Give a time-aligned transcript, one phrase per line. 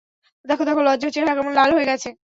[0.45, 2.09] দেখো, দেখো লজ্জায় চেহারা কেমন লাল হয়ে গেছে!